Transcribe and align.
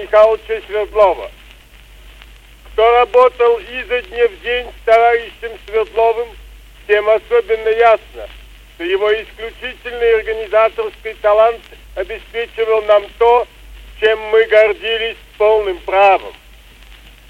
Михайловича 0.00 0.60
Свердлова. 0.66 1.30
Кто 2.72 2.90
работал 2.92 3.58
изо 3.58 4.02
дня 4.02 4.28
в 4.28 4.40
день 4.40 4.66
с 4.66 4.84
товарищем 4.86 5.58
Свердловым, 5.66 6.28
тем 6.86 7.08
особенно 7.08 7.68
ясно, 7.68 8.28
что 8.74 8.84
его 8.84 9.12
исключительный 9.12 10.16
организаторский 10.16 11.14
талант 11.20 11.60
обеспечивал 11.96 12.82
нам 12.82 13.04
то, 13.18 13.46
чем 14.00 14.18
мы 14.30 14.44
гордились 14.46 15.16
полным 15.36 15.78
правом. 15.80 16.34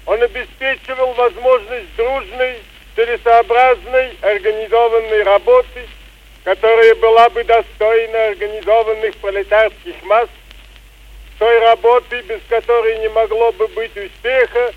Он 0.05 0.21
обеспечивал 0.23 1.13
возможность 1.13 1.95
дружной, 1.97 2.59
целесообразной, 2.95 4.17
организованной 4.21 5.23
работы, 5.23 5.87
которая 6.43 6.95
была 6.95 7.29
бы 7.29 7.43
достойна 7.43 8.27
организованных 8.27 9.15
пролетарских 9.17 10.01
масс, 10.03 10.29
той 11.41 11.57
работы, 11.57 12.21
без 12.21 12.39
которой 12.47 12.99
не 12.99 13.09
могло 13.09 13.51
бы 13.53 13.67
быть 13.69 13.97
успеха, 13.97 14.71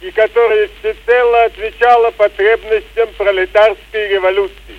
и 0.00 0.10
которая 0.10 0.70
всецело 0.80 1.44
отвечала 1.44 2.10
потребностям 2.12 3.10
пролетарской 3.18 4.08
революции. 4.08 4.78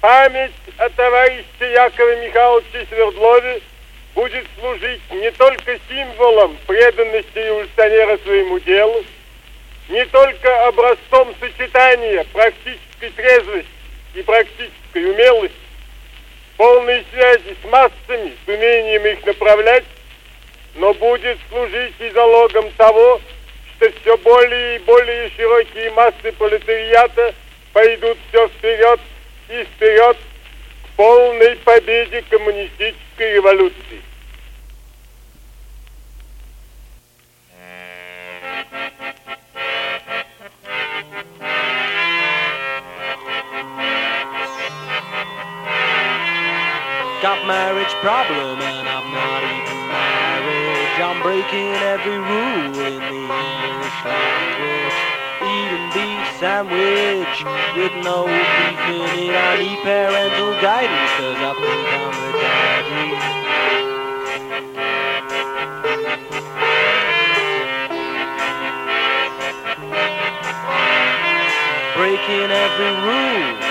Память 0.00 0.50
о 0.78 0.88
товарище 0.88 1.44
Якове 1.60 2.26
Михайловиче 2.26 2.86
Свердлове 2.88 3.60
будет 4.16 4.44
служить 4.58 5.00
не 5.12 5.30
только 5.30 5.78
символом 5.88 6.58
преданности 6.66 7.38
революционера 7.38 8.18
своему 8.24 8.58
делу, 8.58 9.04
не 9.90 10.04
только 10.06 10.66
образцом 10.66 11.32
сочетания 11.38 12.26
практической 12.32 13.10
трезвости 13.10 13.68
и 14.14 14.22
практической 14.22 15.08
умелости, 15.08 15.54
полной 16.56 17.06
связи 17.12 17.56
с 17.62 17.64
массами, 17.70 18.34
с 18.44 18.48
умением 18.48 19.06
их 19.06 19.24
направлять, 19.24 19.84
но 20.74 20.94
будет 20.94 21.38
служить 21.48 21.94
и 21.98 22.10
залогом 22.10 22.70
того, 22.72 23.20
что 23.76 23.90
все 24.00 24.16
более 24.18 24.76
и 24.76 24.78
более 24.80 25.30
широкие 25.30 25.90
массы 25.92 26.32
пролетариата 26.38 27.34
пойдут 27.72 28.18
все 28.28 28.48
вперед 28.48 29.00
и 29.48 29.64
вперед 29.64 30.16
к 30.16 30.96
полной 30.96 31.56
победе 31.56 32.22
коммунистической 32.30 33.34
революции. 33.34 34.02
Got 47.22 47.46
marriage 47.46 47.92
problem 48.00 48.60
and 48.62 48.88
I'm 48.88 49.12
not 49.12 49.44
even. 49.44 49.69
I'm 51.02 51.22
breaking 51.22 51.72
every 51.80 52.18
rule 52.18 52.76
in 52.76 53.00
the 53.00 53.24
English 53.24 54.04
language. 54.04 54.98
Eating 55.40 55.88
beef 55.96 56.28
sandwich 56.38 57.40
with 57.74 57.94
no 58.04 58.26
beef 58.28 58.80
in 58.92 59.08
it. 59.16 59.32
I 59.32 59.56
need 59.56 59.80
parental 59.80 60.52
guidance 60.60 61.12
cause 61.16 61.40
I 61.40 61.56
think 61.56 61.88
I'm 61.96 62.12
a 62.20 62.32
daddy. 62.36 63.16
Breaking 71.96 72.50
every 72.52 72.92
rule, 73.08 73.69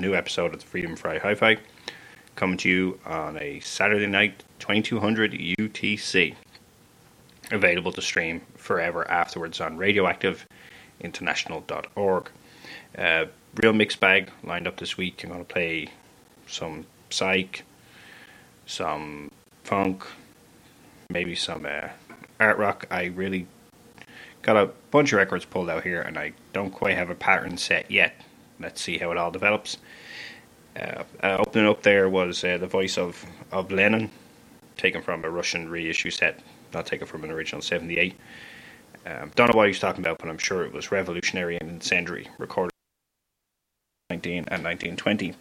new 0.00 0.14
episode 0.14 0.54
of 0.54 0.60
the 0.60 0.66
Freedom 0.66 0.96
Fry 0.96 1.18
Hi 1.18 1.34
Fi, 1.34 1.58
coming 2.34 2.56
to 2.58 2.68
you 2.68 2.98
on 3.04 3.36
a 3.36 3.60
Saturday 3.60 4.06
night, 4.06 4.42
2200 4.58 5.32
UTC. 5.32 6.34
Available 7.50 7.92
to 7.92 8.00
stream 8.00 8.40
forever 8.56 9.08
afterwards 9.10 9.60
on 9.60 9.76
radioactiveinternational.org. 9.76 12.30
Uh, 12.96 13.26
real 13.62 13.72
mixed 13.72 14.00
bag 14.00 14.30
lined 14.42 14.66
up 14.66 14.78
this 14.78 14.96
week. 14.96 15.22
I'm 15.22 15.30
going 15.30 15.44
to 15.44 15.52
play 15.52 15.88
some 16.46 16.86
psych, 17.10 17.64
some 18.66 19.30
funk, 19.64 20.06
maybe 21.10 21.34
some 21.34 21.66
uh, 21.66 21.88
art 22.38 22.56
rock. 22.56 22.86
I 22.90 23.04
really 23.06 23.46
got 24.42 24.56
a 24.56 24.70
bunch 24.90 25.12
of 25.12 25.18
records 25.18 25.44
pulled 25.44 25.68
out 25.68 25.82
here, 25.82 26.00
and 26.00 26.18
I 26.18 26.32
don't 26.52 26.70
quite 26.70 26.96
have 26.96 27.10
a 27.10 27.14
pattern 27.14 27.58
set 27.58 27.90
yet. 27.90 28.14
Let's 28.60 28.82
see 28.82 28.98
how 28.98 29.10
it 29.10 29.16
all 29.16 29.30
develops. 29.30 29.78
Uh, 30.78 31.04
uh, 31.22 31.38
opening 31.40 31.66
up 31.66 31.82
there 31.82 32.08
was 32.08 32.44
uh, 32.44 32.58
the 32.58 32.66
voice 32.66 32.98
of, 32.98 33.24
of 33.50 33.72
Lenin, 33.72 34.10
taken 34.76 35.02
from 35.02 35.24
a 35.24 35.30
Russian 35.30 35.68
reissue 35.68 36.10
set, 36.10 36.40
not 36.72 36.86
taken 36.86 37.06
from 37.06 37.24
an 37.24 37.30
original 37.30 37.62
78. 37.62 38.14
Um, 39.06 39.32
don't 39.34 39.52
know 39.52 39.56
what 39.56 39.66
he 39.66 39.70
was 39.70 39.80
talking 39.80 40.04
about, 40.04 40.18
but 40.18 40.28
I'm 40.28 40.38
sure 40.38 40.64
it 40.64 40.72
was 40.72 40.92
revolutionary 40.92 41.58
and 41.58 41.70
incendiary, 41.70 42.28
recorded 42.38 42.70
19 44.10 44.44
and 44.48 44.62
1920. 44.62 45.30
Um, 45.30 45.36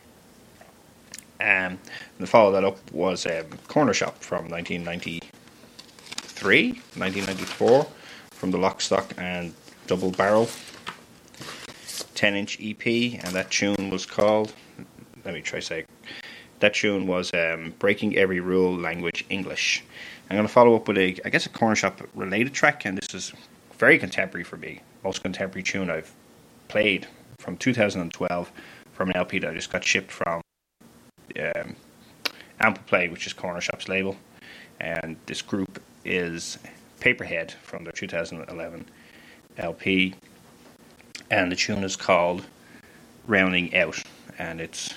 and 1.42 1.78
to 2.20 2.28
follow 2.28 2.52
that 2.54 2.64
up 2.64 2.78
was 2.92 3.26
um, 3.26 3.46
Cornershop 3.68 4.14
from 4.16 4.50
1993, 4.50 6.70
1994 6.72 7.88
from 8.32 8.52
the 8.52 8.58
Lock 8.58 8.82
Stock 8.82 9.14
and 9.18 9.54
Double 9.88 10.12
Barrel 10.12 10.50
10 12.20 12.36
inch 12.36 12.58
EP, 12.62 12.86
and 12.86 13.34
that 13.34 13.50
tune 13.50 13.90
was 13.90 14.06
called. 14.06 14.52
Let 15.24 15.34
me 15.34 15.40
try 15.40 15.62
say. 15.62 15.86
That 16.60 16.74
tune 16.74 17.08
was 17.08 17.32
um, 17.34 17.74
Breaking 17.80 18.18
Every 18.18 18.42
Rule 18.42 18.76
Language 18.76 19.26
English. 19.30 19.86
I'm 20.30 20.36
going 20.36 20.46
to 20.46 20.52
follow 20.52 20.76
up 20.76 20.90
with 20.90 20.98
a, 20.98 21.18
I 21.24 21.30
guess, 21.30 21.46
a 21.46 21.50
Cornershop 21.50 22.06
related 22.14 22.54
track, 22.54 22.84
and 22.84 22.98
this 22.98 23.14
is 23.14 23.32
very 23.78 23.98
contemporary 23.98 24.44
for 24.44 24.58
me. 24.58 24.82
Most 25.02 25.24
contemporary 25.24 25.64
tune 25.64 25.90
I've 25.90 26.14
played 26.68 27.08
from 27.40 27.56
2012 27.56 28.52
from 28.92 29.10
an 29.10 29.16
LP 29.16 29.40
that 29.40 29.52
I 29.52 29.54
just 29.54 29.72
got 29.72 29.86
shipped 29.86 30.12
from 30.12 30.42
um, 31.40 31.78
Ample 32.60 32.84
Play, 32.86 33.08
which 33.08 33.28
is 33.28 33.34
Cornershop's 33.34 33.88
label. 33.88 34.18
And 34.82 35.16
this 35.26 35.42
group 35.42 35.82
is 36.04 36.60
Paperhead 37.00 37.54
from 37.64 37.86
their 37.86 37.94
2011 37.94 38.86
LP, 39.58 40.16
and 41.30 41.52
the 41.52 41.56
tune 41.56 41.84
is 41.84 41.96
called 41.96 42.46
Rounding 43.28 43.76
Out, 43.76 44.02
and 44.38 44.60
it's 44.60 44.94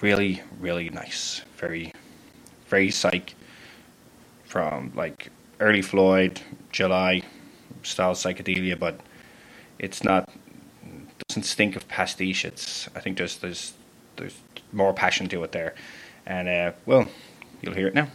really, 0.00 0.42
really 0.58 0.90
nice. 0.90 1.42
Very, 1.56 1.92
very 2.68 2.90
psych 2.90 3.34
from 4.44 4.92
like 4.94 5.30
early 5.60 5.82
Floyd, 5.82 6.40
July 6.72 7.22
style 7.82 8.14
psychedelia, 8.14 8.78
but 8.78 9.00
it's 9.78 10.04
not 10.04 10.28
doesn't 11.28 11.44
stink 11.44 11.76
of 11.76 11.86
pastiche. 11.88 12.44
It's 12.44 12.88
I 12.94 13.00
think 13.00 13.18
there's 13.18 13.36
there's 13.36 13.74
there's 14.16 14.36
more 14.72 14.92
passion 14.92 15.28
to 15.28 15.44
it 15.44 15.52
there, 15.52 15.74
and 16.26 16.48
uh, 16.48 16.72
well, 16.86 17.06
you'll 17.62 17.74
hear 17.74 17.86
it 17.86 17.94
now. 17.94 18.08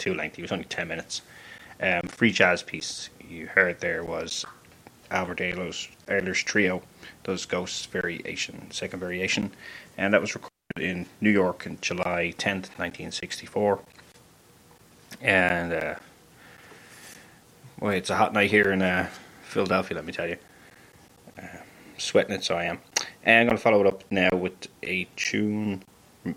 Too 0.00 0.14
lengthy, 0.14 0.42
it 0.42 0.44
was 0.44 0.52
only 0.52 0.64
10 0.64 0.88
minutes. 0.88 1.22
Um, 1.80 2.02
free 2.08 2.32
jazz 2.32 2.62
piece 2.62 3.08
you 3.30 3.46
heard 3.46 3.80
there 3.80 4.04
was 4.04 4.44
Albert 5.10 5.40
Ayler's 5.40 6.42
trio, 6.42 6.82
those 7.24 7.46
Ghosts 7.46 7.86
Variation, 7.86 8.70
second 8.70 8.98
variation, 9.00 9.52
and 9.96 10.12
that 10.12 10.20
was 10.20 10.34
recorded 10.34 10.50
in 10.78 11.06
New 11.20 11.30
York 11.30 11.66
on 11.66 11.78
July 11.80 12.34
10th, 12.38 12.78
1964. 12.78 13.80
And, 15.20 15.72
uh, 15.72 15.94
boy, 17.78 17.94
it's 17.94 18.10
a 18.10 18.16
hot 18.16 18.32
night 18.32 18.50
here 18.50 18.72
in 18.72 18.82
uh, 18.82 19.08
Philadelphia, 19.42 19.96
let 19.96 20.06
me 20.06 20.12
tell 20.12 20.28
you. 20.28 20.36
Uh, 21.38 21.46
sweating 21.98 22.34
it, 22.34 22.44
so 22.44 22.56
I 22.56 22.64
am. 22.64 22.78
And 23.24 23.40
I'm 23.40 23.46
going 23.46 23.56
to 23.56 23.62
follow 23.62 23.80
it 23.80 23.86
up 23.86 24.04
now 24.10 24.30
with 24.32 24.68
a 24.82 25.06
tune 25.16 25.82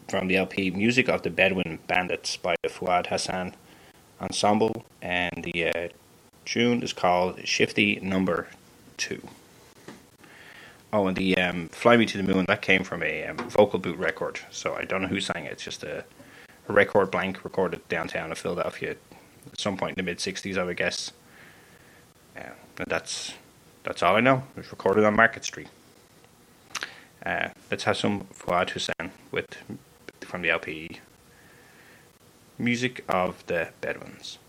from 0.07 0.27
the 0.27 0.37
LP 0.37 0.71
Music 0.71 1.09
of 1.09 1.23
the 1.23 1.29
Bedouin 1.29 1.79
Bandits 1.87 2.37
by 2.37 2.55
the 2.63 2.69
Fuad 2.69 3.07
Hassan 3.07 3.55
Ensemble, 4.21 4.85
and 5.01 5.43
the 5.43 5.67
uh, 5.67 5.87
tune 6.45 6.81
is 6.81 6.93
called 6.93 7.37
Chifti 7.39 8.01
Number 8.01 8.47
Two. 8.97 9.21
Oh, 10.91 11.07
and 11.07 11.17
the 11.17 11.35
um, 11.37 11.69
Fly 11.69 11.97
Me 11.97 12.05
to 12.05 12.17
the 12.17 12.23
Moon 12.23 12.45
that 12.47 12.61
came 12.61 12.83
from 12.83 13.01
a 13.01 13.25
um, 13.25 13.37
vocal 13.37 13.79
boot 13.79 13.97
record, 13.97 14.39
so 14.51 14.75
I 14.75 14.85
don't 14.85 15.01
know 15.01 15.07
who 15.07 15.19
sang 15.19 15.45
it. 15.45 15.53
It's 15.53 15.63
just 15.63 15.83
a, 15.83 16.05
a 16.69 16.73
record 16.73 17.09
blank 17.09 17.43
recorded 17.43 17.87
downtown 17.89 18.31
of 18.31 18.37
Philadelphia 18.37 18.91
at 19.51 19.59
some 19.59 19.75
point 19.75 19.97
in 19.97 20.05
the 20.05 20.11
mid 20.11 20.19
'60s, 20.19 20.57
I 20.57 20.63
would 20.63 20.77
guess. 20.77 21.11
Yeah, 22.35 22.53
and 22.77 22.87
that's 22.87 23.33
that's 23.83 24.03
all 24.03 24.15
I 24.15 24.21
know. 24.21 24.43
It 24.55 24.59
was 24.59 24.71
recorded 24.71 25.03
on 25.03 25.15
Market 25.15 25.43
Street. 25.43 25.67
Let's 27.25 27.83
have 27.85 27.97
some 27.97 28.25
Fuad 28.33 28.71
Hussein 28.71 29.11
with 29.31 29.57
from 30.21 30.41
the 30.41 30.49
LP 30.49 30.99
Music 32.57 33.03
of 33.07 33.45
the 33.47 33.69
Bedouins. 33.81 34.39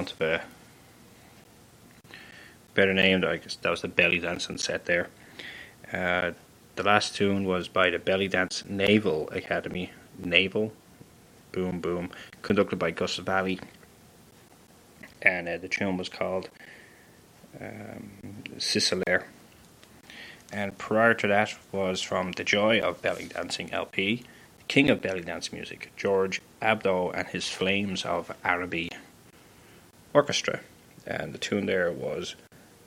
Of 0.00 0.22
a 0.22 0.40
better 2.72 2.94
name, 2.94 3.22
I 3.22 3.36
guess 3.36 3.56
that 3.56 3.68
was 3.68 3.82
the 3.82 3.88
belly 3.88 4.18
dancing 4.18 4.56
set 4.56 4.86
there. 4.86 5.08
Uh, 5.92 6.30
the 6.76 6.82
last 6.82 7.14
tune 7.14 7.44
was 7.44 7.68
by 7.68 7.90
the 7.90 7.98
Belly 7.98 8.26
Dance 8.26 8.64
Navel 8.66 9.28
Academy. 9.30 9.90
Navel, 10.16 10.72
boom 11.52 11.80
boom, 11.80 12.08
conducted 12.40 12.78
by 12.78 12.92
Gus 12.92 13.16
Vali, 13.16 13.60
and 15.20 15.46
uh, 15.46 15.58
the 15.58 15.68
tune 15.68 15.98
was 15.98 16.08
called 16.08 16.48
um. 17.60 18.10
And 20.50 20.78
prior 20.78 21.12
to 21.12 21.26
that 21.26 21.54
was 21.72 22.00
from 22.00 22.32
The 22.32 22.44
Joy 22.44 22.80
of 22.80 23.02
Belly 23.02 23.26
Dancing 23.26 23.70
LP, 23.70 24.24
King 24.66 24.88
of 24.88 25.02
Belly 25.02 25.20
Dance 25.20 25.52
Music, 25.52 25.92
George 25.94 26.40
Abdo 26.62 27.12
and 27.14 27.28
his 27.28 27.50
Flames 27.50 28.06
of 28.06 28.32
Araby 28.42 28.90
Orchestra. 30.14 30.60
And 31.06 31.32
the 31.32 31.38
tune 31.38 31.66
there 31.66 31.90
was 31.92 32.34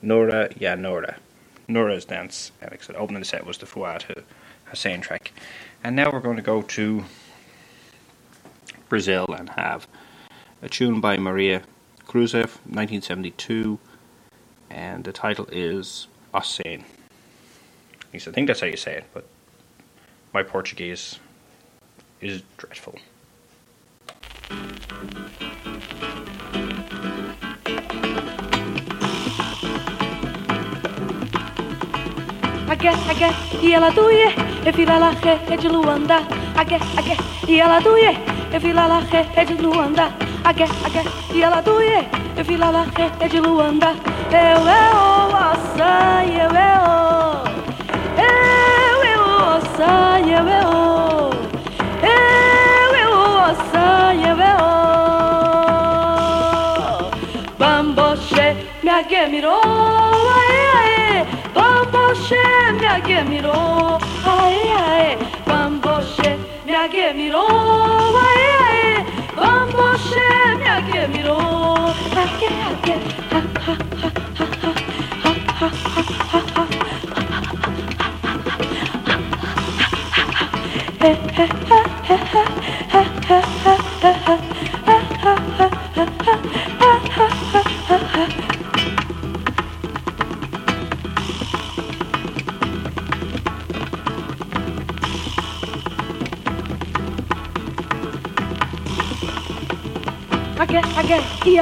Noora 0.02 0.52
Ya 0.60 0.74
Noora. 0.74 1.16
Nora's 1.68 2.04
Dance. 2.04 2.52
And 2.60 2.70
like 2.70 2.82
I 2.82 2.84
said, 2.84 2.96
opening 2.96 3.20
the 3.20 3.26
set 3.26 3.46
was 3.46 3.58
the 3.58 3.66
Fuad 3.66 4.04
Hassan 4.66 5.00
track. 5.00 5.32
And 5.82 5.96
now 5.96 6.10
we're 6.10 6.20
going 6.20 6.36
to 6.36 6.42
go 6.42 6.62
to 6.62 7.04
Brazil 8.88 9.26
and 9.36 9.48
have 9.50 9.86
a 10.62 10.68
tune 10.68 11.00
by 11.00 11.16
Maria 11.16 11.62
Cruz, 12.06 12.34
1972. 12.34 13.78
And 14.70 15.04
the 15.04 15.12
title 15.12 15.46
is 15.50 16.06
Ocean. 16.32 16.84
I 18.12 18.18
think 18.18 18.46
that's 18.46 18.60
how 18.60 18.66
you 18.66 18.76
say 18.76 18.96
it, 18.96 19.04
but 19.12 19.26
my 20.32 20.44
Portuguese 20.44 21.18
is 22.20 22.42
dreadful. 22.56 22.98
agué, 32.68 32.90
agué, 33.10 33.30
e 33.62 33.72
ela 33.72 33.90
doie, 33.90 34.34
e 34.64 34.72
vila 34.72 34.98
la 34.98 35.10
ré, 35.10 35.38
é 35.50 35.56
de 35.56 35.68
Luanda, 35.68 36.22
agué, 36.56 36.78
agué, 36.96 37.16
e 37.46 37.60
ela 37.60 37.80
doie, 37.80 38.16
e 38.52 38.58
vila 38.58 38.86
la 38.86 39.00
ré, 39.00 39.26
é 39.36 39.44
de 39.44 39.54
Luanda, 39.54 40.10
agué, 40.44 40.64
agué, 40.84 41.02
e 41.32 41.42
ela 41.42 41.60
doie, 41.60 42.06
e 42.36 42.42
vila 42.42 42.70
la 42.70 42.84
ré, 42.96 43.10
é 43.20 43.28
de 43.28 43.40
Luanda, 43.40 43.94
eu 44.30 44.68
é 44.68 44.90
o 44.94 45.36
açaí, 45.36 46.38
eu 46.38 46.50
é 46.56 46.78
o, 46.80 47.44
eu 48.18 49.02
é 49.04 49.16
o 49.18 49.28
açaí, 49.56 50.32
eu 50.32 50.48
é 50.48 50.62
o, 50.66 51.30
eu 52.02 52.94
é 52.94 53.06
o 53.08 53.38
açaí, 53.50 54.24
eu 54.28 54.36
bamboche, 57.58 58.46
me 58.82 58.90
agué 58.90 59.26
mirou, 59.26 59.83
me 62.94 63.00
ague, 63.00 63.24
mirou, 63.24 63.98
ae, 64.24 64.72
ae. 64.72 65.18
Bamboche, 65.46 66.38
me 66.64 66.74
ague, 66.74 67.12
mirou, 67.14 68.16
ae, 68.28 68.46
ae. 68.70 69.04
Bamboche, 69.34 70.28
me 70.58 70.68
ague, 70.68 71.08
mirou, 71.08 71.88
ague, 72.22 72.50
ague. 72.70 72.96
Ha, 73.32 73.40
ha, 73.66 73.74
ha, 74.00 74.08
ha, 74.38 74.46
ha. 74.62 74.72
Ha, 75.60 75.60
ha, 75.60 75.70
ha, 84.26 84.43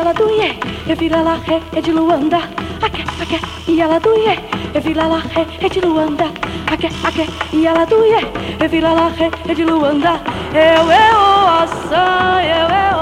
ela 0.03 0.13
do 0.15 0.29
iê, 0.31 0.59
e 0.89 0.95
vira 0.97 1.23
lá 1.23 1.37
ré, 1.47 1.61
é 1.77 1.81
de 1.81 1.93
Luanda. 1.93 2.39
Aque, 2.83 3.05
aque, 3.23 3.41
e 3.69 3.81
ela 3.81 4.01
do 4.01 4.13
iê, 4.15 4.37
e 4.75 4.81
vira 4.81 5.07
lá 5.07 5.19
ré, 5.19 5.47
é 5.61 5.69
de 5.69 5.81
Luanda. 5.81 6.25
Aque, 6.73 6.89
aque, 7.05 7.31
e 7.53 7.65
ela 7.65 7.85
do 7.87 8.05
iê, 8.05 8.19
e 8.61 8.69
vira 8.69 8.93
lá 8.93 9.09
ré, 9.09 9.31
é 9.49 9.55
de 9.55 9.65
Luanda. 9.65 10.21
Eu, 10.53 10.91
eu, 10.91 11.49
ação, 11.63 12.41
eu, 12.41 12.67
eu, 12.67 13.02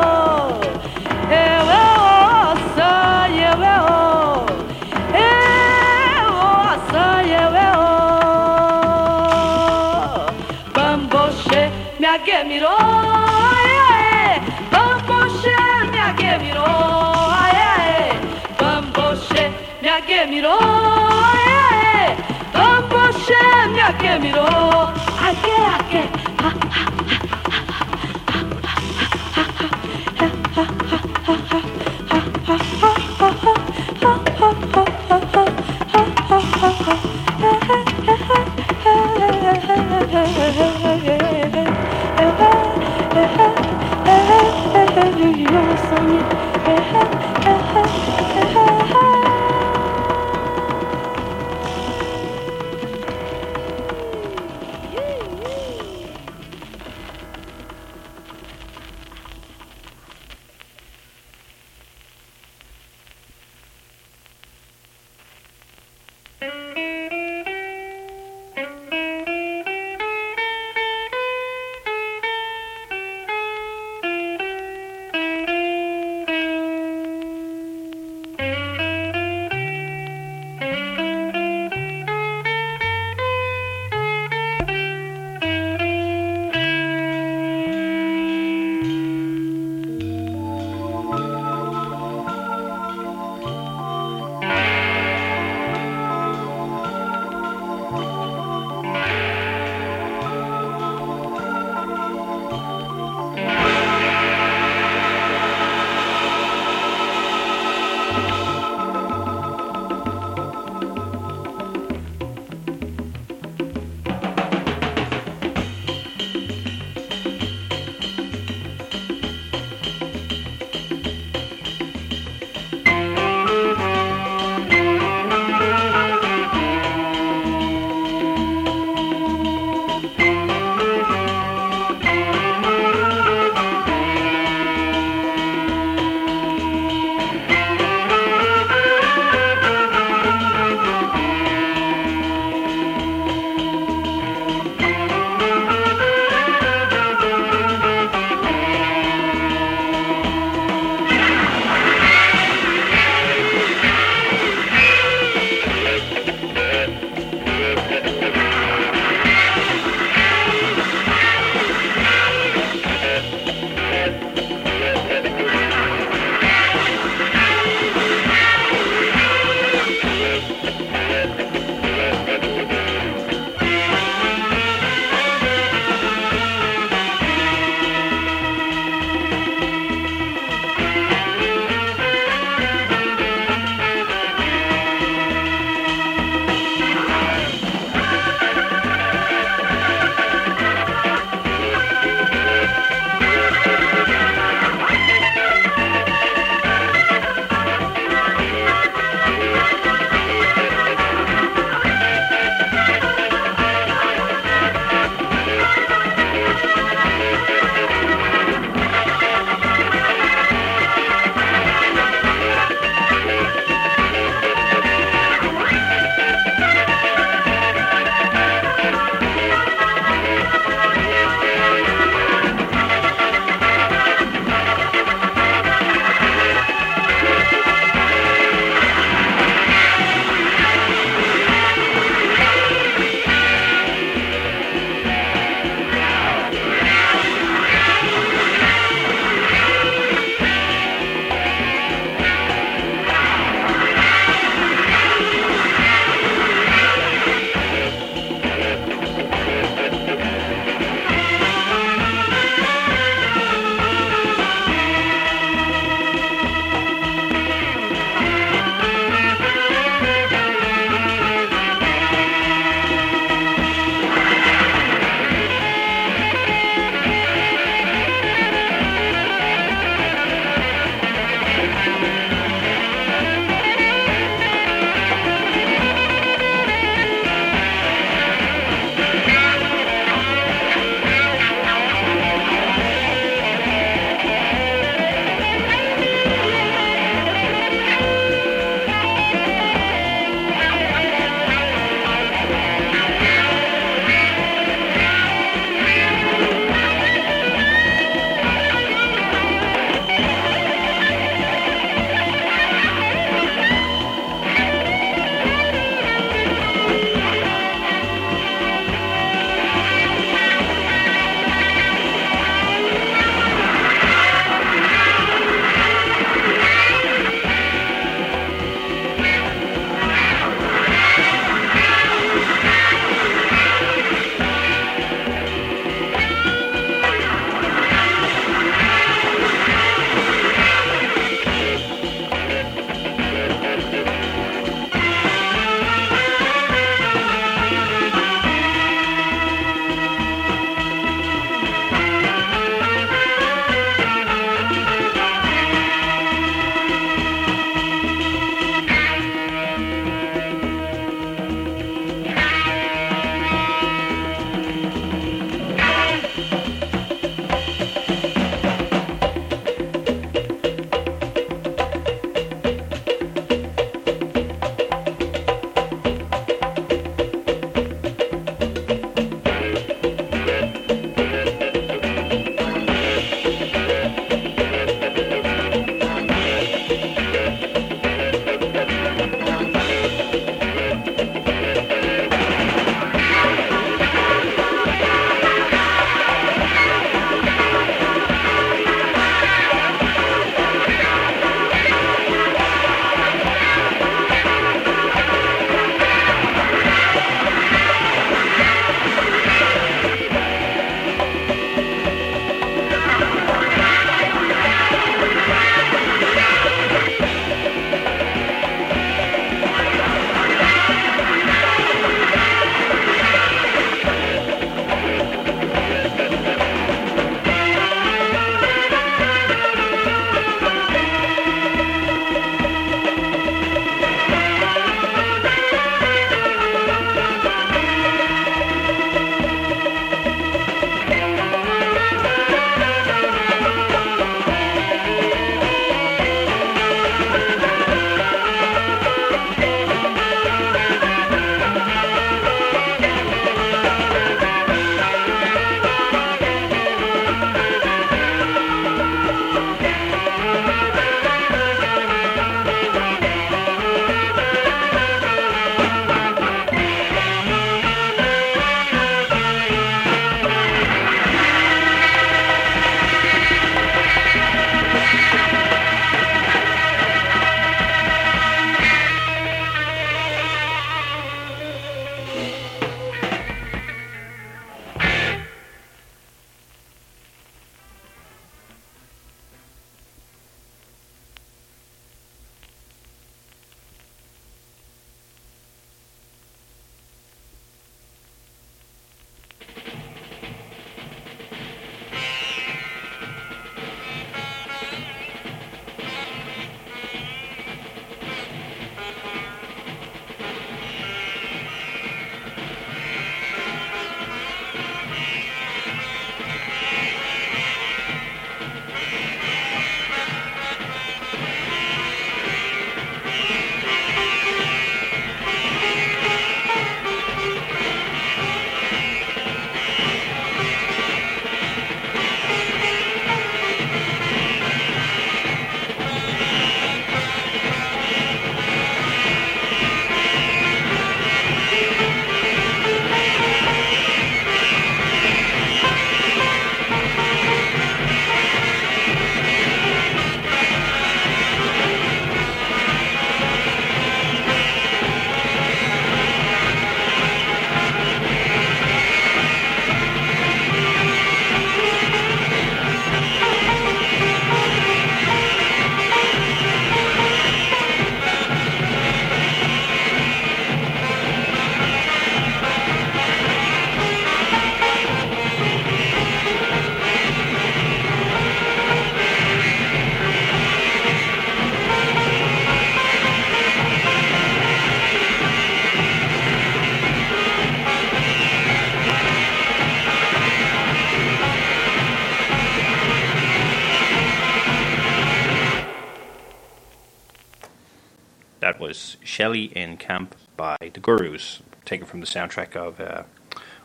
Shelly 589.41 589.73
in 589.75 589.97
Camp 589.97 590.35
by 590.59 590.77
the 590.81 591.01
Gurus, 591.01 591.63
taken 591.87 592.07
from 592.07 592.21
the 592.21 592.27
soundtrack 592.27 592.77
of 592.77 593.01
uh, 593.01 593.23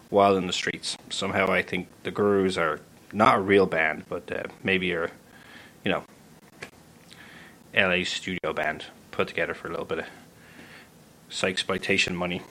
Wild 0.09 0.37
in 0.37 0.47
the 0.47 0.51
Streets. 0.51 0.97
Somehow 1.09 1.49
I 1.49 1.61
think 1.61 1.87
the 2.03 2.11
Gurus 2.11 2.57
are 2.57 2.81
not 3.13 3.37
a 3.37 3.39
real 3.39 3.65
band, 3.65 4.03
but 4.09 4.29
uh, 4.29 4.43
maybe 4.65 4.91
are, 4.91 5.11
you 5.85 5.91
know, 5.93 6.03
LA 7.73 8.03
studio 8.03 8.51
band 8.51 8.87
put 9.11 9.29
together 9.29 9.53
for 9.53 9.69
a 9.69 9.71
little 9.71 9.85
bit 9.85 9.99
of 9.99 10.05
psychsploitation 11.31 12.15
money. 12.15 12.41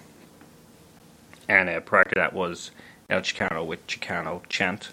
And 1.46 1.68
uh, 1.68 1.80
prior 1.80 2.04
to 2.04 2.14
that 2.14 2.32
was 2.32 2.70
El 3.10 3.20
Chicano 3.20 3.66
with 3.66 3.86
Chicano 3.86 4.48
Chant. 4.48 4.88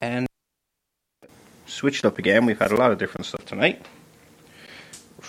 And 0.00 0.26
uh, 1.22 1.28
switched 1.66 2.04
up 2.04 2.18
again. 2.18 2.46
We've 2.46 2.58
had 2.58 2.72
a 2.72 2.76
lot 2.76 2.90
of 2.90 2.98
different 2.98 3.26
stuff 3.26 3.44
tonight 3.44 3.86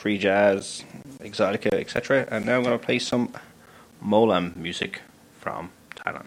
free 0.04 0.18
jazz, 0.18 0.84
exotica, 1.22 1.72
etc. 1.72 2.28
And 2.30 2.46
now 2.46 2.58
I'm 2.58 2.64
going 2.64 2.78
to 2.78 2.86
play 2.86 3.00
some 3.00 3.32
Molam 4.04 4.54
music 4.58 5.00
from 5.40 5.72
Thailand. 5.96 6.26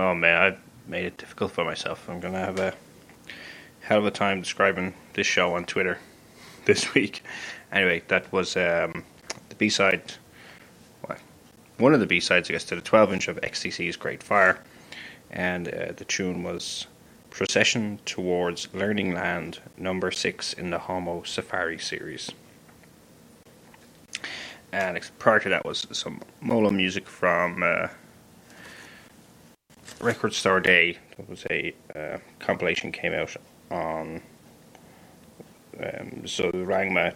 Oh 0.00 0.14
man, 0.14 0.40
I've 0.40 0.58
made 0.86 1.06
it 1.06 1.16
difficult 1.16 1.50
for 1.50 1.64
myself. 1.64 2.08
I'm 2.08 2.20
gonna 2.20 2.38
have 2.38 2.60
a 2.60 2.72
hell 3.80 3.98
of 3.98 4.06
a 4.06 4.12
time 4.12 4.40
describing 4.40 4.94
this 5.14 5.26
show 5.26 5.54
on 5.54 5.64
Twitter 5.64 5.98
this 6.66 6.94
week. 6.94 7.24
Anyway, 7.72 8.04
that 8.06 8.30
was 8.32 8.56
um, 8.56 9.02
the 9.48 9.56
B 9.56 9.68
side. 9.68 10.12
Well, 11.08 11.18
one 11.78 11.94
of 11.94 11.98
the 11.98 12.06
B 12.06 12.20
sides, 12.20 12.48
I 12.48 12.52
guess, 12.52 12.62
to 12.66 12.76
the 12.76 12.80
12 12.80 13.12
inch 13.12 13.26
of 13.26 13.40
XTC's 13.40 13.96
Great 13.96 14.22
Fire, 14.22 14.60
and 15.32 15.66
uh, 15.66 15.92
the 15.96 16.04
tune 16.04 16.44
was 16.44 16.86
Procession 17.30 17.98
Towards 18.06 18.72
Learning 18.72 19.12
Land, 19.12 19.58
number 19.76 20.12
six 20.12 20.52
in 20.52 20.70
the 20.70 20.78
Homo 20.78 21.24
Safari 21.24 21.78
series. 21.78 22.30
And 24.70 25.00
prior 25.18 25.40
to 25.40 25.48
that 25.48 25.64
was 25.64 25.88
some 25.90 26.20
Molam 26.40 26.76
music 26.76 27.08
from 27.08 27.64
uh, 27.64 27.88
Record 30.00 30.32
Store 30.32 30.60
Day. 30.60 30.96
It 31.18 31.28
was 31.28 31.44
a 31.50 31.74
uh, 31.94 32.18
compilation 32.38 32.92
came 32.92 33.12
out 33.12 33.36
on 33.70 34.22
um, 35.82 36.26
so 36.26 36.50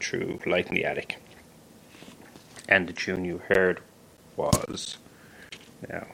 through 0.01 0.41
Light 0.47 0.68
in 0.68 0.74
the 0.74 0.85
Attic. 0.85 1.18
And 2.68 2.89
the 2.89 2.93
tune 2.93 3.24
you 3.24 3.39
heard 3.49 3.80
was 4.37 4.99
now 5.89 6.07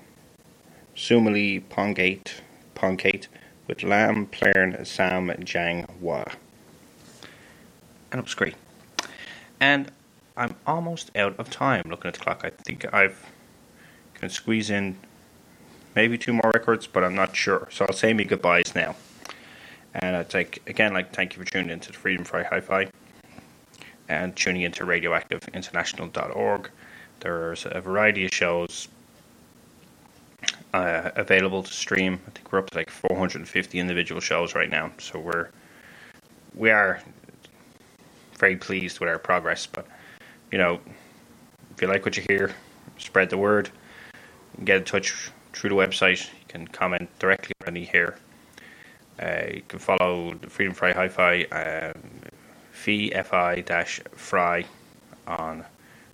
Sumali 0.97 1.63
Pongate 1.63 2.41
Pongate 2.75 3.29
with 3.67 3.83
Lam 3.83 4.27
Plern 4.27 4.87
Sam 4.87 5.33
Jang 5.45 5.87
Wa. 6.01 6.25
And 8.11 8.19
it 8.19 8.25
was 8.25 8.35
great. 8.35 8.55
And 9.61 9.91
I'm 10.37 10.55
almost 10.67 11.11
out 11.17 11.39
of 11.39 11.51
time 11.51 11.85
looking 11.89 12.09
at 12.09 12.15
the 12.15 12.21
clock. 12.21 12.43
I 12.45 12.51
think 12.51 12.93
I've 12.93 13.25
can 14.15 14.29
squeeze 14.29 14.69
in 14.69 14.97
maybe 15.95 16.19
two 16.19 16.33
more 16.33 16.51
records, 16.55 16.87
but 16.87 17.05
I'm 17.05 17.15
not 17.15 17.35
sure. 17.35 17.69
So 17.71 17.85
I'll 17.87 17.95
say 17.95 18.13
me 18.13 18.25
goodbyes 18.25 18.75
now. 18.75 18.97
And 19.95 20.17
I'd 20.17 20.33
like 20.35 20.63
again 20.67 20.93
like 20.93 21.13
thank 21.13 21.37
you 21.37 21.43
for 21.43 21.51
tuning 21.51 21.71
into 21.71 21.93
the 21.93 21.99
Freedom 21.99 22.25
Fry 22.25 22.43
Hi-Fi 22.43 22.89
and 24.09 24.35
tuning 24.37 24.63
into 24.63 24.85
radioactiveinternational.org. 24.85 26.71
There's 27.21 27.67
a 27.67 27.81
variety 27.81 28.25
of 28.27 28.31
shows 28.33 28.89
uh, 30.73 31.11
available 31.17 31.63
to 31.63 31.73
stream. 31.73 32.21
I 32.27 32.31
think 32.31 32.53
we're 32.53 32.61
up 32.61 32.71
to 32.71 32.79
like 32.79 32.91
450 32.91 33.79
individual 33.79 34.21
shows 34.21 34.55
right 34.55 34.71
now, 34.71 34.93
so 34.99 35.19
we're 35.19 35.49
we 36.55 36.71
are 36.71 37.01
very 38.39 38.57
pleased 38.57 39.01
with 39.01 39.09
our 39.09 39.19
progress. 39.19 39.67
But 39.67 39.87
you 40.53 40.59
know, 40.59 40.81
if 41.75 41.83
you 41.83 41.89
like 41.89 42.05
what 42.05 42.17
you 42.17 42.25
hear, 42.29 42.55
spread 42.99 43.31
the 43.31 43.39
word. 43.39 43.71
Get 44.65 44.79
in 44.79 44.85
touch 44.85 45.31
through 45.53 45.71
the 45.71 45.77
website. 45.77 46.27
You 46.27 46.47
can 46.49 46.69
comment 46.69 47.09
directly 47.19 47.53
on 47.63 47.69
any 47.77 47.85
here. 47.85 48.17
Uh, 49.21 49.47
you 49.55 49.63
can 49.67 49.79
follow 49.79 50.35
the 50.35 50.49
Freedom 50.49 50.75
Fry 50.75 50.93
Hi-Fi, 50.93 51.43
um, 51.45 52.03
fi 52.71 53.63
dash 53.67 54.01
fry 54.15 54.65
on 55.27 55.65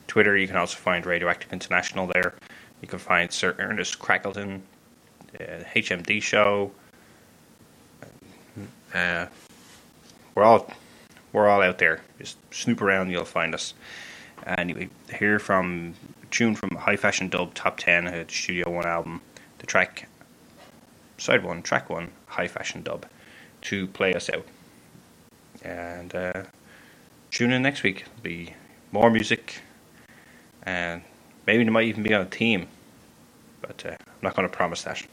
Twitter. 0.06 0.36
You 0.36 0.46
can 0.46 0.56
also 0.56 0.76
find 0.76 1.04
Radioactive 1.04 1.52
International 1.52 2.06
there. 2.06 2.34
You 2.80 2.88
can 2.88 2.98
find 2.98 3.30
Sir 3.30 3.54
Ernest 3.58 3.98
Crackleton, 3.98 4.60
uh, 5.38 5.64
HMD 5.74 6.22
Show. 6.22 6.70
Uh, 8.94 9.26
we're 10.34 10.44
all 10.44 10.70
we're 11.32 11.48
all 11.48 11.62
out 11.62 11.78
there. 11.78 12.00
Just 12.18 12.36
snoop 12.52 12.80
around, 12.80 13.10
you'll 13.10 13.24
find 13.24 13.54
us. 13.54 13.74
Anyway, 14.46 14.88
here 15.18 15.38
from 15.38 15.94
tune 16.34 16.56
from 16.56 16.70
High 16.70 16.96
Fashion 16.96 17.28
Dub 17.28 17.54
Top 17.54 17.78
10, 17.78 18.06
her 18.06 18.24
Studio 18.28 18.68
One 18.68 18.84
album, 18.84 19.20
the 19.58 19.66
track, 19.66 20.08
side 21.16 21.44
one, 21.44 21.62
track 21.62 21.88
one, 21.88 22.10
High 22.26 22.48
Fashion 22.48 22.82
Dub, 22.82 23.06
to 23.62 23.86
play 23.86 24.14
us 24.14 24.28
out. 24.28 24.44
And 25.62 26.12
uh, 26.12 26.42
tune 27.30 27.52
in 27.52 27.62
next 27.62 27.84
week. 27.84 28.04
There'll 28.04 28.22
be 28.22 28.52
more 28.90 29.10
music, 29.10 29.60
and 30.64 31.02
maybe 31.46 31.62
it 31.62 31.70
might 31.70 31.86
even 31.86 32.02
be 32.02 32.12
on 32.12 32.22
a 32.22 32.26
team, 32.26 32.66
but 33.62 33.86
uh, 33.86 33.90
I'm 33.90 34.22
not 34.22 34.34
going 34.34 34.48
to 34.48 34.54
promise 34.54 34.82
that. 34.82 35.06